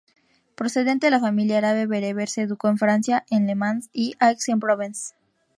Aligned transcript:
Procedente 0.55 1.11
de 1.11 1.19
familia 1.19 1.59
árabe-bereber, 1.59 2.27
se 2.27 2.41
educó 2.41 2.69
en 2.69 2.79
Francia 2.79 3.23
en 3.29 3.45
Le 3.45 3.53
Mans 3.53 3.91
y 3.93 4.15
Aix-en-Provence. 4.17 5.13